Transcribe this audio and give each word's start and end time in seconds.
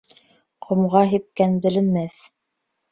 Ҡомға 0.69 1.03
һипкән 1.13 1.63
беленмәҫ 1.67 2.21